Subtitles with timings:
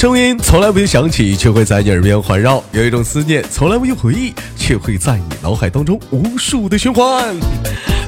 [0.00, 7.36] 声音从来不用响起，却会在你耳边环绕；有一种思念从来不用回忆，却会在你脑海当中无数的循环。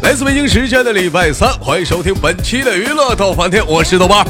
[0.00, 4.26] 来自北京时间的礼拜三，欢迎收听本期的娱乐逗翻天，我是豆瓣。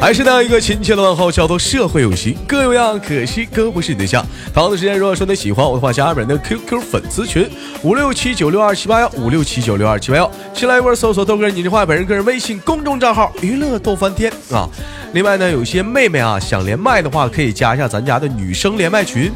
[0.00, 4.24] 还是那样一个亲切的问候，叫做社会有型哥有样，可惜哥不是你对象。
[4.52, 7.46] 同样的时间，如果说你喜欢我的话，加本人的 QQ 粉丝群
[7.82, 14.66] 五六七九六二七八幺五六七九六二七八幺，新来一波搜索豆哥你的话，本人个人微信公众账号娱乐逗翻天啊。
[15.12, 19.30] 另外呢，有些妹妹啊想连麦的话，可以加一下咱家的女生连麦群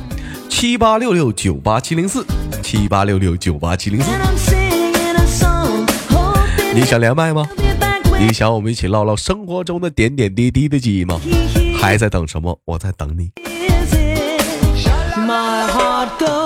[0.48, 2.24] 七八六六九八七零四
[2.62, 4.10] 七八六六九八七零四。
[6.74, 7.46] 你想连麦吗？
[8.18, 11.20] 你想我们一起唠唠生活中的点点滴滴的记忆吗？
[11.80, 12.58] 还在等什么？
[12.64, 13.32] 我在等你。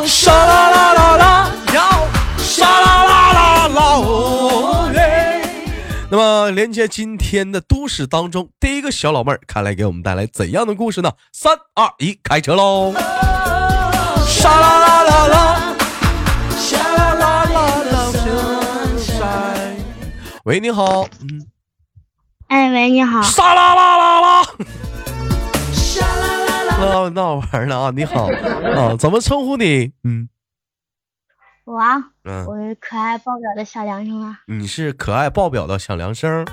[0.07, 1.51] 沙啦啦啦啦，
[2.39, 5.43] 沙啦啦啦啦哦耶。
[6.11, 11.13] 那么连接今天的都市当中，第一个小老妹儿，看来给我们带来怎样的故事呢？
[11.33, 12.95] 三二一，开车喽！
[14.27, 15.77] 沙啦啦啦啦，
[16.57, 18.11] 沙啦啦啦啦，
[20.45, 21.47] 喂，你好，嗯。
[22.49, 23.21] 哎喂，你好。
[23.23, 24.43] 沙啦啦啦啦，
[26.81, 27.91] 闹闹玩呢啊！
[27.95, 29.93] 你好啊， 怎么称呼你？
[30.05, 30.29] 嗯，
[31.65, 34.41] 我啊，嗯，我是可爱爆表的小梁生啊。
[34.47, 36.47] 你是可爱爆表的小梁生。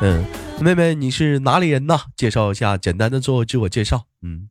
[0.00, 0.24] 嗯，
[0.60, 1.98] 妹妹，你是哪里人呢？
[2.16, 4.04] 介绍一下，简单的做自我介绍。
[4.22, 4.48] 嗯。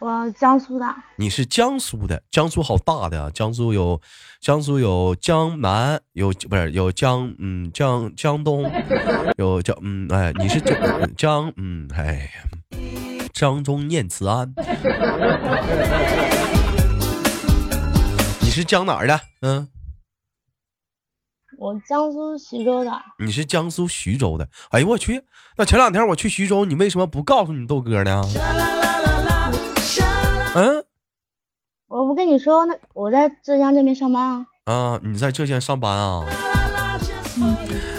[0.00, 3.30] 我江苏的，你是江苏的，江苏好大的啊！
[3.34, 4.00] 江苏有，
[4.40, 8.70] 江苏有江南，有不是有江嗯江江东，
[9.36, 12.30] 有江嗯哎，你是江江嗯哎，
[13.32, 14.54] 江中念慈庵，
[18.40, 19.20] 你是江哪儿的？
[19.42, 19.68] 嗯，
[21.58, 23.02] 我江苏徐州的。
[23.18, 24.48] 你是江苏徐州的？
[24.70, 25.24] 哎呦我去！
[25.56, 28.22] 那前两天我去徐州，你为什么不告诉你豆哥呢？
[30.58, 30.84] 嗯，
[31.86, 34.46] 我不跟你说，那我在浙江这边上班啊。
[34.64, 36.26] 啊，你在浙江上班啊？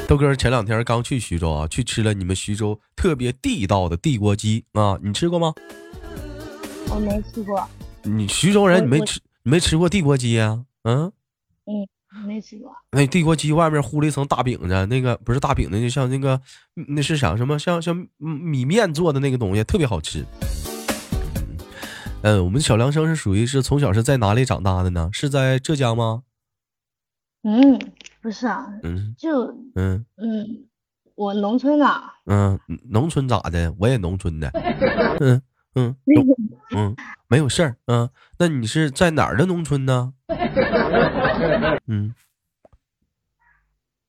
[0.10, 5.54] 豆哥前两天刚去徐州啊，去吃了你们徐州特别地道的地锅鸡啊，你吃过吗？
[6.90, 7.66] 我没吃过。
[8.04, 10.66] 你徐州人，你没吃，你没吃过地锅鸡呀？
[10.84, 11.10] 嗯。
[11.66, 11.88] 嗯，
[12.28, 12.76] 没吃过。
[12.92, 16.42] 那地锅鸡外面糊了一层大饼子，那个不是大饼子，就像那个
[16.74, 17.58] 那是啥什么？
[17.58, 20.26] 像像米面做的那个东西，特别好吃。
[22.22, 25.10] 嗯，我们小梁生是属于是从小是在哪里长大的呢？
[25.14, 26.24] 是在浙江吗？
[27.44, 27.80] 嗯，
[28.22, 30.68] 不是啊，嗯，就嗯嗯，
[31.16, 31.86] 我农村的。
[32.26, 32.60] 嗯，
[32.90, 33.74] 农村咋的？
[33.80, 34.50] 我也农村的。
[35.22, 35.42] 嗯
[35.76, 35.96] 嗯
[36.76, 36.96] 嗯，
[37.30, 37.78] 没有事儿。
[37.86, 40.14] 嗯，那你是在哪儿的农村呢？
[41.88, 42.14] 嗯，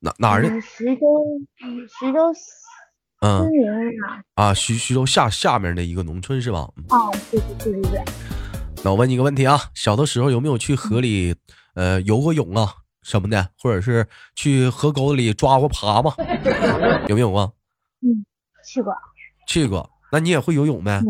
[0.00, 0.60] 哪哪儿的？
[0.60, 1.24] 徐州，
[2.00, 2.34] 徐州。
[3.20, 3.50] 嗯
[4.34, 6.60] 啊，徐徐州下下面的一个农村是吧？
[6.88, 8.02] 哦，对对对对对。
[8.82, 11.34] 那我问你个问题啊，小的时候有没有去河里
[11.74, 16.14] 呃游过泳啊什么的，或者是去河沟里抓过蛤蟆？
[17.08, 17.50] 有没有啊？
[18.00, 18.24] 嗯，
[18.66, 18.94] 去过。
[19.46, 21.02] 去过，那你也会游泳呗？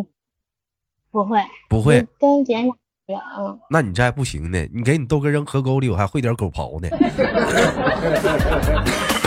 [1.13, 1.39] 不会。
[1.69, 2.05] 不会。
[2.19, 2.69] 跟别人
[3.39, 3.59] 嗯。
[3.71, 6.89] 那你这还不行呢，你给你豆哥扔河沟里，我还会点狗刨呢。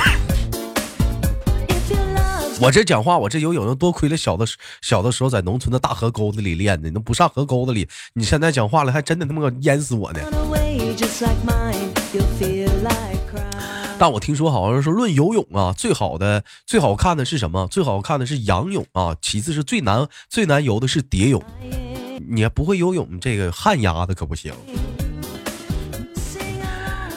[2.63, 4.45] 我这讲话，我这游泳多亏了小的
[4.81, 10.21] 小的时候在农村的大河沟子里练的，那不上河沟子里，你现在讲话了，还真的他妈淹死我呢。
[13.99, 17.67] 但我听说好像说论游泳啊，最好的最好看的是什么？
[17.69, 21.43] 最好看的是仰泳啊，其次是最难最难游的是蝶泳。
[22.29, 24.53] 你还不会游泳，这个旱鸭子可不行。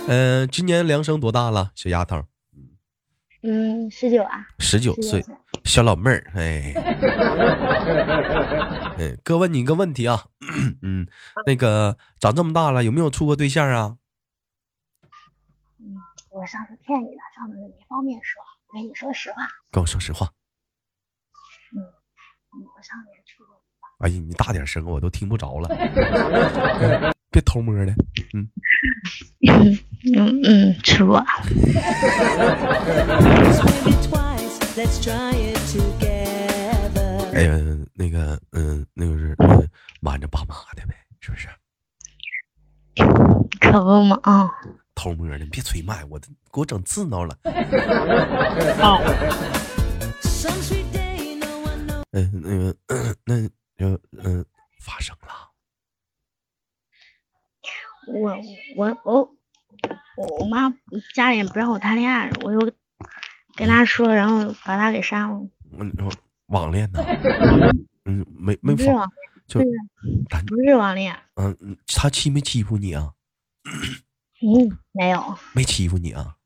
[0.08, 2.24] 嗯，今年梁生多大了，小丫头？
[3.48, 5.24] 嗯，十九啊，十九岁，
[5.62, 6.74] 小老妹儿，哎，
[8.98, 10.26] 哎，哥问你一个问题啊，
[10.82, 11.06] 嗯，
[11.46, 13.98] 那个长这么大了，有没有处过对象啊？
[15.78, 15.94] 嗯，
[16.30, 19.46] 我上次骗你的，上次没方便说，跟你说实话。
[19.70, 20.28] 跟我说实话。
[21.72, 21.78] 嗯，
[22.76, 23.62] 我上年处过。
[23.98, 25.68] 哎呀，你大点声，我都听不着了。
[27.30, 27.94] 别偷摸的，
[28.34, 28.50] 嗯。
[30.14, 31.16] 嗯嗯，吃过。
[37.34, 37.58] 哎呀，
[37.94, 39.36] 那个，嗯，那个是
[40.00, 41.48] 瞒着爸妈的呗，是不是？
[43.60, 44.50] 可不嘛啊！
[44.94, 47.36] 偷摸的，你别催麦，我给我整刺挠了。
[48.78, 49.00] 好。
[52.12, 52.74] 嗯，那个，
[53.24, 53.42] 那
[53.76, 54.44] 就嗯，
[54.80, 55.28] 发生了。
[58.06, 58.34] 我
[58.76, 59.35] 我我
[60.16, 60.72] 我我妈
[61.14, 62.58] 家里不让我谈恋爱，我就
[63.54, 65.46] 跟他说，然后把他给删了。
[65.70, 66.10] 我
[66.46, 67.04] 网恋呢？
[68.06, 69.12] 嗯，没没发不是网，
[69.46, 69.60] 就
[70.46, 73.12] 不是网恋，嗯，嗯他欺没欺负你啊？
[74.42, 76.36] 嗯，没有，没欺负你啊？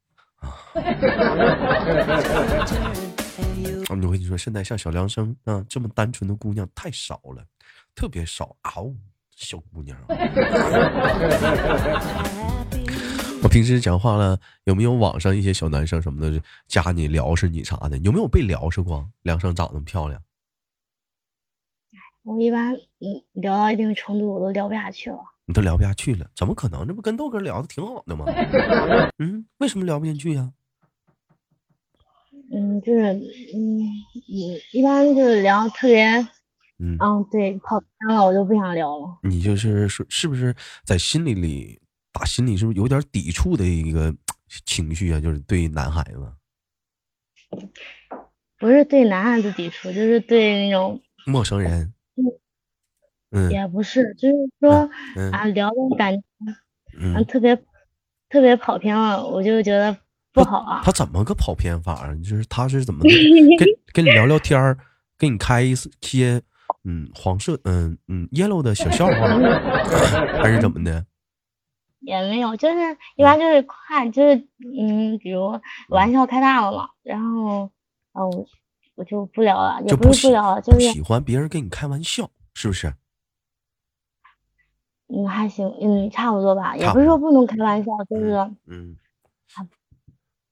[0.40, 0.56] 啊！
[3.90, 7.44] 我跟你说，现在像小梁生啊这么单纯的姑娘太少了，
[7.94, 8.96] 特别少啊呜！
[9.36, 10.06] 小姑娘啊，
[13.42, 17.96] 我平时讲话了，有没有网上一些小男生什么的加你聊是你啥的？
[17.98, 19.08] 有没有被聊是过？
[19.22, 20.20] 梁生长那么漂亮，
[22.22, 25.18] 我一般嗯聊到一定程度我都聊不下去了。
[25.46, 26.30] 你都聊不下去了？
[26.36, 26.86] 怎么可能？
[26.86, 28.26] 这不跟豆哥聊的挺好的吗？
[29.18, 30.52] 嗯，为什么聊不进去呀、
[32.52, 36.04] 嗯，就是嗯嗯，一般就是聊特别
[36.78, 39.18] 嗯，嗯对跑偏了，我就不想聊了。
[39.22, 40.54] 你就是说，是不是
[40.84, 41.80] 在心里里
[42.20, 44.14] 打心里是不是有点抵触的一个
[44.66, 45.18] 情绪啊？
[45.18, 46.30] 就是对男孩子、
[48.58, 51.94] 不是对男孩子抵触，就是对那种陌生人，
[53.30, 56.22] 嗯也不是，就是说嗯啊聊的感觉
[56.98, 57.56] 嗯嗯，特别
[58.28, 59.96] 特别跑偏了，我就觉得
[60.34, 60.82] 不好啊。
[60.84, 62.14] 他怎么个跑偏法啊？
[62.22, 63.00] 就是他是怎么
[63.58, 64.76] 跟跟你聊聊天儿，
[65.16, 66.42] 给你开一些
[66.84, 69.26] 嗯黄色嗯嗯 yellow 的小笑话，
[70.42, 71.02] 还是怎么的？
[72.00, 74.36] 也没有，就是一般就是看，就是
[74.78, 77.70] 嗯，比如玩笑开大了嘛，然后
[78.12, 78.46] 呃我
[78.96, 82.94] 我就不聊了，也不是不聊了，就是喜欢别人跟你开玩笑，是不是？
[85.08, 88.32] 嗯还行，嗯差不多吧，也不不是说不能开玩笑，就是
[88.66, 88.96] 嗯。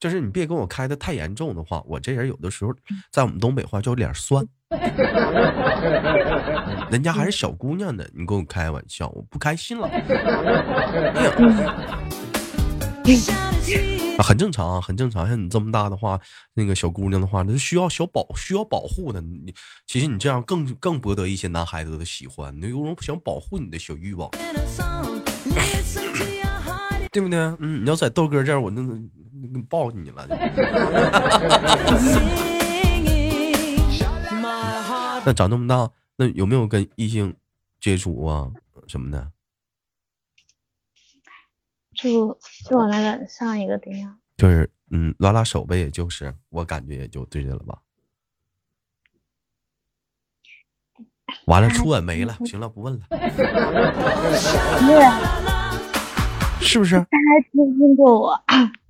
[0.01, 2.73] 就是你别跟我开的太严重的话，我这人有的时候
[3.11, 4.49] 在我们东北话叫脸酸，嗯
[6.91, 9.89] 人家还是小姑娘呢，你跟我开玩笑，我不开心了。
[9.89, 9.99] 哎
[13.15, 13.19] 呀，
[14.23, 15.27] 很正常啊，很正常。
[15.27, 16.21] 像你这么大的话，
[16.53, 19.23] 那个小姑娘的话，那是需要小保需要保护的。
[19.23, 19.55] 你
[19.87, 24.29] 其实你这样更更博得一些男孩子的喜欢，你有种想保护你的小欲望，
[27.11, 27.39] 对不对？
[27.59, 28.99] 嗯，你要在豆哥这儿，我那那
[29.69, 30.29] 抱你了。
[35.29, 37.37] 那长这么大，那有没有跟异性
[37.79, 38.51] 接触啊
[38.87, 39.31] 什么的？
[41.95, 42.33] 就
[42.65, 47.79] 就我那个上一个对象，就是嗯，拉拉手呗，也就是我感觉也就对着了吧。
[51.45, 53.05] 完了，初吻没了，行了，不问了，
[56.63, 56.97] 是是不是？
[56.97, 58.43] 他还亲亲过我，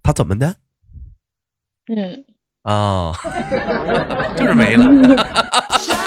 [0.05, 0.55] 他怎么的
[1.88, 2.25] 嗯，
[2.62, 3.12] 啊？
[4.38, 4.85] 就是没了。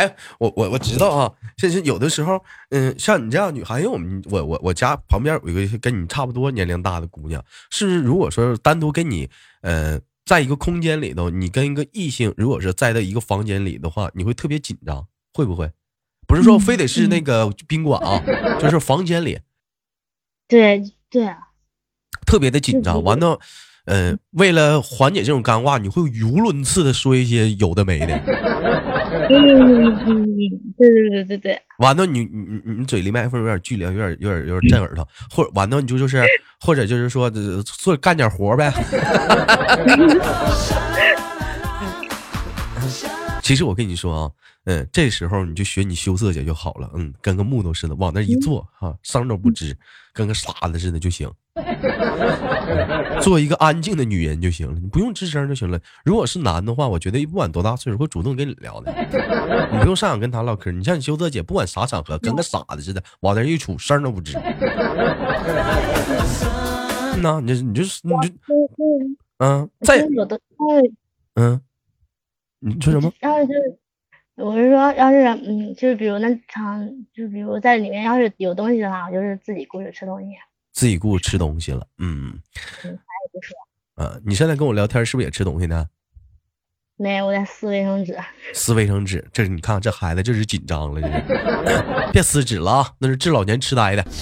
[0.00, 8.00] 哎，我我我知道啊，就是有的时候，嗯，像你这样女孩，因为我们我我我家旁边有一个跟你差不多年龄大的姑娘，是？
[8.00, 9.28] 如果说单独跟你，
[9.60, 15.70] 呃，在一个空间里头，你跟一个异性，如果是在在一个房间里的话，你会特别紧张，会不会？
[16.26, 18.22] 不是说非得是那个宾馆啊，
[18.58, 19.40] 就是房间里
[20.48, 21.36] 对对啊，
[22.24, 23.02] 特别的紧张。
[23.02, 23.38] 完了，
[23.90, 28.06] 呃，为了缓解这种尴尬，你会语无伦次的说一些有的没的。
[29.28, 30.26] 嗯嗯嗯，
[30.78, 36.22] 对对对对对，完了你，你你你嘴离麦克风有点距离，有点有点有点震耳朵，或者完了你就就是，
[36.60, 38.72] 或者就是说呃做干点活呗。
[43.42, 44.30] 其实我跟你说啊，
[44.64, 49.74] 嗯，这时候你就学你羞涩姐就好了，嗯，跟个木头似的往那一坐哈，声都不吱，
[50.12, 51.30] 跟个傻子似的就行。
[53.20, 55.78] 做一个安静的女人就行了，你不用吱声就行了。
[56.04, 58.94] 如果是男的话，我觉得不管多大岁数会主动跟你聊的，
[59.72, 60.70] 你不用上想跟他唠嗑。
[60.70, 64.38] 你像你修泽姐，不管啥场合，跟个傻子似的往那一杵，声都不吱。
[67.16, 68.38] 嗯呐，你就你就是你就嗯
[69.38, 70.40] 嗯，嗯，再有的
[71.34, 71.60] 嗯，
[72.60, 73.12] 你说什么？
[73.20, 73.78] 要是就是，
[74.36, 80.28] 我是说，要是嗯，就是比如那场，就比如在里面要是有东西的话，我就是自己顾着吃东西，
[80.72, 82.40] 自己顾吃东西了，嗯
[82.84, 82.90] 也
[83.32, 83.56] 不说，
[83.96, 85.88] 嗯，你现在跟我聊天是不是也吃东西呢？
[86.96, 88.14] 没有我在撕卫生纸，
[88.52, 94.04] 撕卫生纸，这是你看这孩子这是紧张了，这是 别撕纸了啊，那是治老年痴呆的。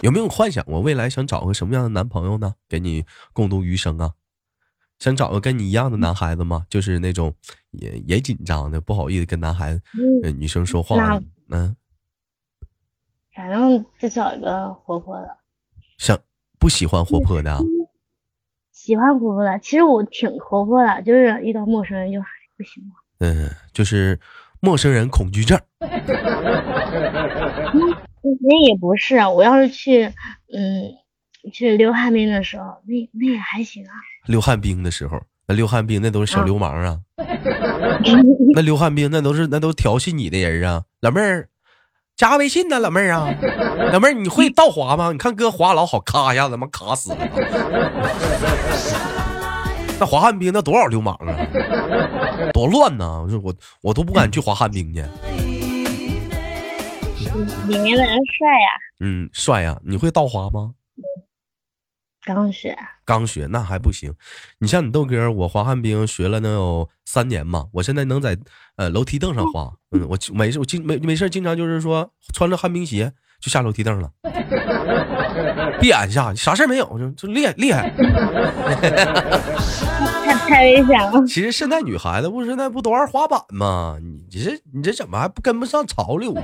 [0.00, 2.54] 有没有幻想过未来想找个什么样的男朋友呢？
[2.68, 4.14] 给你共度余生啊？
[5.02, 6.64] 想找个跟你一样的男孩子吗？
[6.70, 7.34] 就是那种
[7.72, 9.82] 也也紧张的，不好意思跟男孩子、
[10.38, 11.74] 女生说话的，嗯，
[13.34, 15.36] 反正就找一个活泼的，
[15.98, 16.16] 想
[16.56, 17.58] 不喜欢活泼的啊？
[18.70, 19.58] 喜欢活泼的。
[19.58, 22.94] 其实我挺活泼的，就是遇到陌生人就还不行嘛。
[23.18, 24.20] 嗯，就是
[24.60, 25.60] 陌生人恐惧症。
[28.20, 30.94] 那也不是，啊我要是去，嗯，
[31.52, 33.90] 去溜旱冰的时候，那那也还行啊。
[34.26, 36.98] 溜旱冰的时候，那溜旱冰那都是小流氓啊。
[38.54, 41.48] 那溜旱冰那都是那都调戏你的人啊，老妹儿，
[42.16, 43.34] 加个微信呢，老妹儿啊，
[43.92, 45.10] 老妹儿你会倒滑吗？
[45.12, 47.18] 你看哥滑老好，咔一下子妈卡死了。
[49.98, 51.36] 那滑旱冰那多少流氓啊，
[52.52, 53.24] 多乱呐！
[53.42, 55.00] 我我都不敢去滑旱冰去。
[57.68, 58.68] 里面的人帅呀。
[59.00, 59.78] 嗯，帅呀！
[59.84, 60.72] 你会倒滑吗？
[62.24, 62.76] 刚学。
[63.04, 64.14] 刚学那还不行。
[64.58, 67.66] 你像你豆哥，我滑旱冰学了能有三年嘛。
[67.72, 68.38] 我现在能在
[68.76, 69.72] 呃楼梯凳上滑。
[69.90, 74.10] 嗯，我没事，我经没没事，经常就是说穿着旱冰鞋就下楼梯凳了，
[75.80, 77.90] 闭眼下，啥事没有，就就厉害厉害。
[80.24, 81.26] 太太危险了。
[81.26, 83.98] 其实现在女孩子不现在不都玩滑板吗？
[84.30, 86.42] 你这你这怎么还不跟不上潮流呢？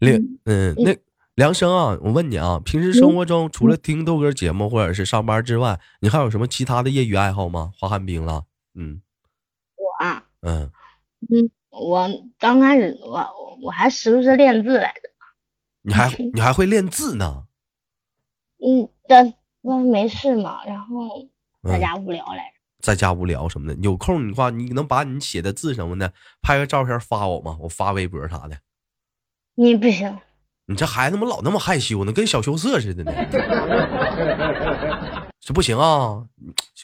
[0.00, 0.94] 嗯 嗯，那
[1.34, 7.72] 梁生啊，我问你啊，平时生活中除了听豆哥节目或者是上班之外，你还有什么其他的业余爱好吗？
[7.78, 8.44] 滑旱冰了？
[8.74, 9.02] 嗯，
[9.76, 10.70] 我啊，嗯
[11.30, 15.00] 嗯，我刚开始我我还时不时练字来着。
[15.82, 17.46] 你还 你还会练字呢？
[18.58, 19.34] 嗯，但。
[19.66, 21.26] 那没事嘛，然后
[21.62, 26.12] 在家无聊来着，在家无聊什么的，有空的话，你能把你写的字什么的
[26.42, 27.56] 拍个照片发我吗？
[27.62, 28.58] 我发微博啥的。
[29.54, 30.18] 你不行，
[30.66, 32.12] 你这孩子怎么老那么害羞呢？
[32.12, 33.12] 跟小羞涩似的呢。
[35.38, 36.24] 这不行啊，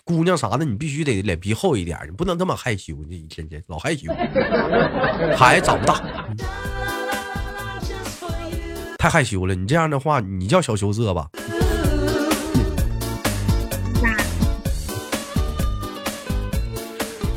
[0.05, 4.13] 姑娘啥的，你必须得脸皮厚一点，你不能这么害羞，你一天天老害羞。
[5.35, 6.03] 孩子长不大，
[8.99, 9.55] 太害羞了。
[9.55, 11.31] 你这样的话，你叫小羞涩吧。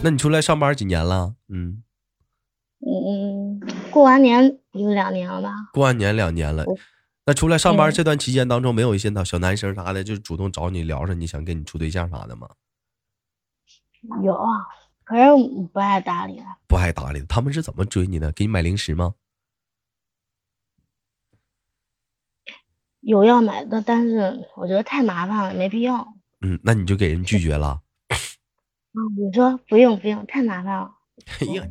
[0.03, 1.35] 那你出来上班几年了？
[1.47, 1.81] 嗯
[2.85, 3.61] 嗯，
[3.93, 5.53] 过完年有两年了吧？
[5.71, 6.65] 过完年两年了。
[7.25, 12.49] 那出来上班这段期间当中，没有一些小男生啥的就主动找你聊上，你想跟你处对象啥的吗？
[14.21, 14.67] 有啊，
[15.05, 15.21] 可是
[15.71, 16.43] 不爱搭理。
[16.67, 18.31] 不爱搭理，他们是怎么追你的？
[18.33, 19.13] 给你买零食吗？
[22.99, 26.05] 有要买的，但是我觉得太麻烦了，没必要。
[26.41, 27.81] 嗯，那你就给人拒绝了。
[28.09, 30.91] 啊，我说不用不用，太麻烦了。
[31.39, 31.63] 哎呀，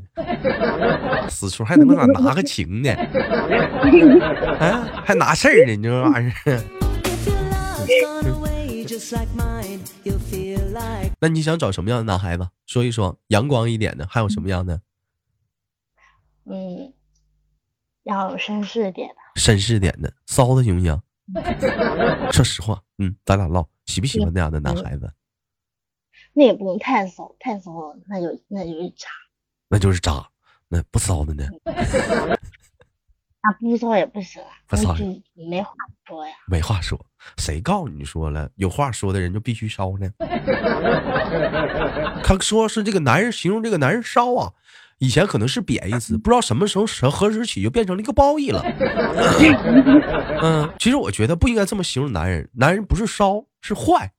[1.29, 2.91] 死出还能咋拿个情呢？
[4.61, 5.75] 啊，还拿事儿呢？
[5.75, 6.63] 你这玩意儿。
[11.21, 12.49] 那你想找什么样的男孩子？
[12.67, 14.81] 说一说，阳光一点的，还有什么样的？
[16.45, 16.93] 嗯，
[18.05, 19.41] 要绅士点的。
[19.41, 21.01] 绅士点的，骚的行不行？
[22.33, 25.13] 说实话，嗯，咱俩唠，喜不喜欢那样的男孩子？
[26.33, 29.09] 那也不能太骚，太骚了，那就那就一渣，
[29.73, 30.23] 那就是渣，
[30.69, 31.47] 那不骚的呢？
[31.65, 31.73] 那
[33.59, 34.95] 不骚也不行，不骚
[35.35, 35.73] 没话
[36.07, 36.35] 说呀。
[36.47, 37.01] 没话说，
[37.39, 38.51] 谁告诉你说了？
[38.57, 40.11] 有话说的人就必须骚呢？
[42.23, 44.53] 他说是这个男人形容这个男人骚啊，
[44.99, 48.63] 以前可能是贬义词，不知道什么时候何时起就变成了一个褒义了。
[50.43, 53.43] 嗯，其实我觉得不应该这么形容男人，男人不是骚。
[53.65, 54.11] 是坏，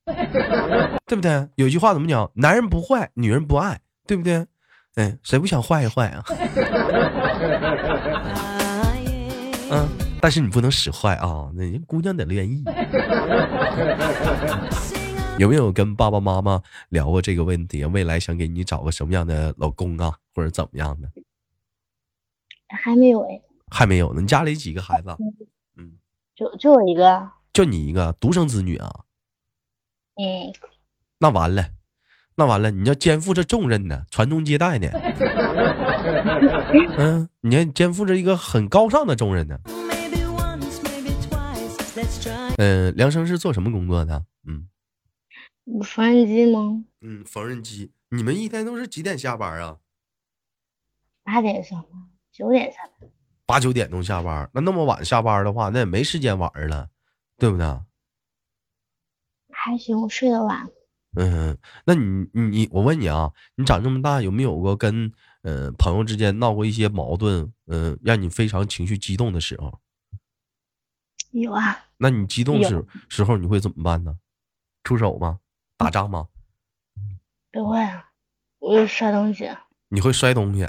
[1.05, 1.50] 对不对？
[1.55, 2.31] 有句话怎么讲？
[2.36, 4.48] 男人不坏，女人不爱，对不对？
[4.95, 6.23] 哎，谁不想坏一坏啊？
[9.71, 9.88] 嗯，
[10.21, 12.63] 但是你不能使坏啊，那人姑娘得愿意。
[15.39, 17.83] 有没有跟爸爸妈妈聊过这个问题？
[17.85, 21.09] 未来想给你找个什么样的老公啊，或者怎么样的？
[22.69, 24.21] 还没有哎，还没有呢。
[24.21, 25.09] 你家里几个孩子？
[25.75, 25.93] 嗯，
[26.35, 28.91] 就就我一个，就你一个独生子女啊？
[30.15, 30.53] 嗯，
[31.17, 31.67] 那完了，
[32.35, 34.87] 那完了，你要肩负着重任呢，传宗接代呢。
[36.97, 39.59] 嗯，你要肩负着一个很高尚的重任呢。
[42.57, 44.25] 嗯，梁生是做什么工作的？
[44.47, 44.67] 嗯，
[45.83, 46.83] 缝纫机吗？
[47.01, 47.91] 嗯，缝纫机。
[48.09, 49.77] 你们一天都是几点下班啊？
[51.23, 51.91] 八点上班，
[52.31, 53.09] 九点下班。
[53.45, 56.89] 八九点钟下班，那那么晚下班的话，那也没时间玩了，
[57.37, 57.65] 对不对？
[59.51, 60.67] 还行，我睡得晚。
[61.15, 65.12] 嗯，那你你我问你啊，你长这么大有没有过跟
[65.43, 67.51] 呃朋友之间闹过一些矛盾？
[67.67, 69.79] 嗯，让你非常情绪激动的时候？
[71.32, 71.86] 有啊。
[71.98, 74.17] 那你激动时时候你会怎么办呢？
[74.84, 75.39] 出手吗？
[75.77, 76.27] 打仗吗？
[77.51, 78.10] 不会啊，
[78.60, 79.50] 我会摔东西。
[79.89, 80.63] 你会摔东西？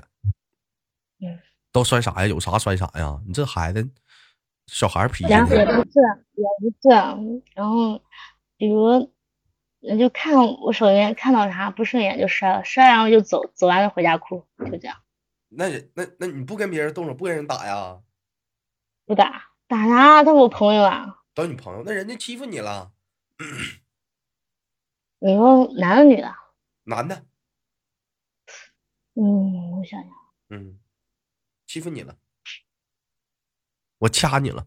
[1.21, 1.39] 嗯。
[1.73, 2.27] 都摔啥呀？
[2.27, 3.21] 有啥摔啥呀？
[3.27, 3.89] 你这孩子，
[4.67, 5.31] 小孩脾气。
[5.31, 5.61] 也不是，
[6.35, 8.01] 也不是，然后。
[8.57, 9.13] 比如，
[9.87, 14.97] 那就看我手里面看到啥不顺眼就摔了，摔然后就走，走完了回家哭，就这样。
[15.51, 18.01] 那那那你不跟别人动手，不跟人打呀？
[19.07, 20.25] 不打，打啥？
[20.25, 21.21] 他我朋友啊。
[21.35, 22.93] 找你朋友，那人家欺负你了，
[25.19, 26.35] 你说男的女的？
[26.87, 27.25] 男的，
[29.15, 30.11] 嗯，我想想，
[30.51, 30.79] 嗯，
[31.67, 32.17] 欺负你了，
[33.99, 34.67] 我掐你了，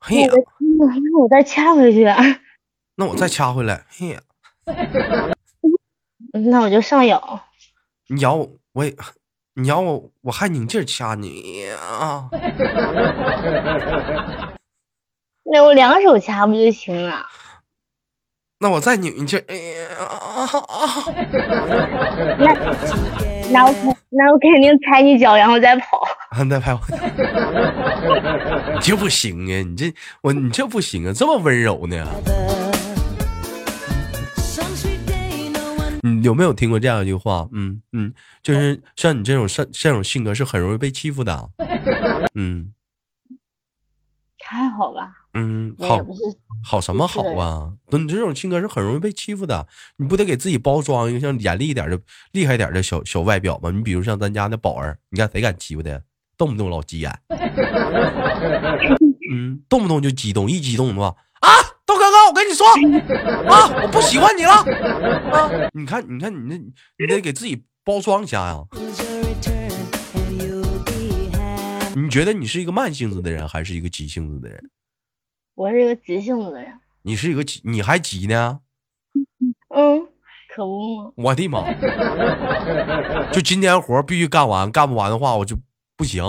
[0.00, 2.04] 嘿那我再掐回去，
[2.96, 4.20] 那我再掐回来，嘿呀，
[6.32, 7.40] 那我就上咬。
[8.08, 8.94] 你咬我，我也，
[9.54, 12.28] 你咬我，我还拧劲儿掐你啊！
[15.44, 17.26] 那我两手掐不就行了？
[18.60, 20.86] 那我再拧一劲儿，哎呀 啊啊！
[22.38, 22.54] 那
[23.50, 26.00] 那我肯那我肯定踩你脚，然后再跑。
[26.30, 26.80] 啊，再拍我，
[28.74, 29.62] 你这不行啊！
[29.68, 31.12] 你这我你这不行啊！
[31.12, 32.06] 这么温柔呢？
[36.24, 37.48] 有没有听过这样一句话？
[37.52, 38.12] 嗯嗯，
[38.42, 41.50] 就是像你这种像这种性格是很容易被欺负的。
[42.34, 42.72] 嗯
[44.46, 46.04] 还好吧，嗯，好
[46.62, 47.72] 好什么好啊？
[47.90, 49.66] 那你这种性格是很容易被欺负的，
[49.96, 51.98] 你不得给自己包装一个像严厉一点的、
[52.32, 53.70] 厉害点的小小外表吗？
[53.70, 56.00] 你比如像咱家那宝儿，你看谁敢欺负他？
[56.36, 57.16] 动不动老急眼，
[59.32, 61.14] 嗯，动不动就激动，一激动的话啊，
[61.86, 62.66] 豆哥哥，我跟你说
[63.52, 64.52] 啊，我不喜欢你了
[65.32, 65.70] 啊！
[65.74, 66.56] 你看，你看，你那，
[66.98, 68.64] 你得给自己包装一下呀。
[71.94, 74.70] 你觉得你是一个慢性子的人，还是一个急性子的人？
[75.54, 76.80] 我是一个急性子的人。
[77.02, 78.60] 你是一个急，你还急呢？
[79.68, 80.08] 嗯，
[80.54, 81.12] 可不嘛。
[81.16, 81.70] 我的妈！
[83.30, 85.56] 就今天活必须干完，干不完的话我就
[85.96, 86.24] 不行，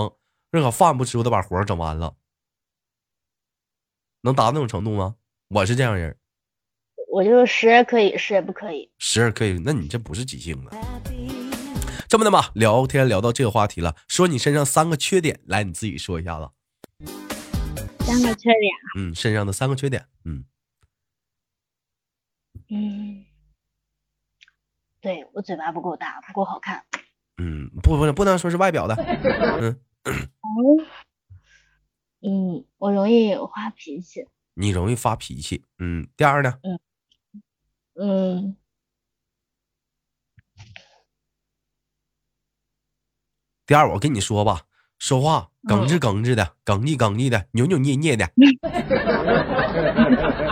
[0.50, 2.14] 任何饭不吃我得把活整完了，
[4.20, 5.16] 能达到那种程度吗？
[5.48, 6.16] 我是这样人，
[7.08, 8.90] 我就是时而可以，时而不可以。
[8.98, 10.70] 时而可以，那你这不是急性子。
[12.08, 16.50] 这么的吧，聊天聊到这个话题了，说你身上三个缺点，来你自己说一下子。
[18.00, 20.44] 三个缺点，嗯，身上的三个缺点，嗯，
[22.68, 23.24] 嗯，
[25.00, 26.84] 对我嘴巴不够大，不够好看。
[27.38, 28.96] 嗯，不不不能说是外表的，
[29.60, 30.26] 嗯，嗯，
[32.22, 34.26] 嗯，我容易发脾气。
[34.58, 36.54] 你容易发脾气，嗯，第二呢，
[37.94, 38.56] 嗯，
[43.66, 44.62] 第二我跟你说吧，
[44.98, 48.32] 说话哽吱哽吱的，哽叽哽叽的，扭扭捏捏的。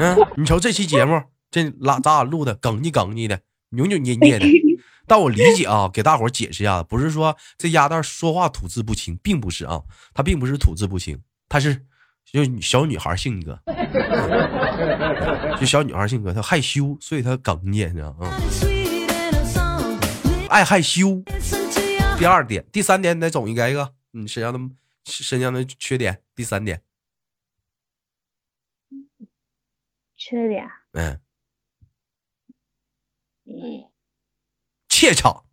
[0.01, 3.41] 嗯，你瞅这期节目，这拉咱俩录的哽叽哽叽的，
[3.71, 4.47] 扭扭捏捏的。
[5.09, 11.87] 但我理解啊，给大伙儿解释一下，不是说这丫蛋说话吐字不清，并不是啊，他并不是吐字不清，他是
[12.25, 13.59] 就小女孩性格，
[15.61, 18.31] 就小女孩性格，她害羞，所以她哽咽，你知道吗？
[20.49, 21.23] 爱害羞。
[22.19, 24.59] 第二点，第三点，你再总一个一个，你身上的
[25.05, 26.23] 身上的缺点。
[26.35, 26.83] 第三点，
[30.17, 31.21] 缺点，嗯，
[33.45, 33.91] 嗯，
[34.89, 35.45] 怯场。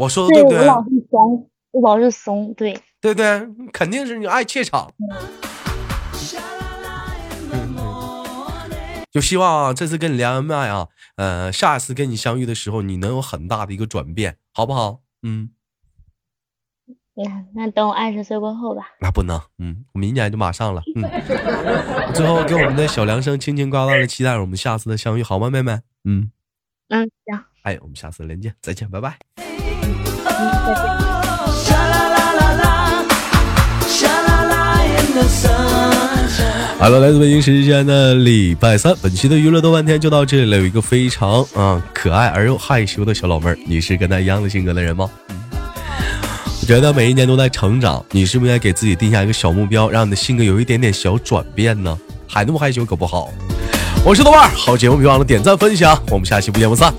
[0.00, 0.60] 我说的对不对？
[0.60, 3.46] 我老是怂，我老是怂，对，对对？
[3.70, 4.90] 肯定是你爱怯场。
[9.12, 15.00] 就希望啊，这次跟你连完麦啊，呃，下一次跟你相遇的时候，你能有很大的一个转变，好不好？
[15.22, 15.50] 嗯，
[17.14, 18.94] 那那等我二十岁过后吧。
[19.02, 21.02] 那不能，嗯，我明年就马上了，嗯。
[22.14, 25.78] 最后给我们的小梁生轻轻挂断了期待我们下次的相遇，好吗，妹妹？
[26.04, 26.30] 嗯，
[26.88, 29.49] 嗯，行，哎，我们下次连见，再见，拜拜。
[36.78, 40.56] 好了，来自北京时间的礼拜三，本期的娱乐豆半天就到这里了。
[40.56, 45.10] 有一个非常啊可爱而又害羞的小老妹儿，你是跟她一样的性格的人吗？
[46.62, 51.96] 我觉得每一年都在成长，你是不是应该给自己定下一个小目标，让你的性格有一点点小转变呢？
[52.26, 53.28] 还那么害羞可不好。
[54.02, 56.94] 我是豆瓣儿，好节目别忘了点赞分享，我们下期不见不散。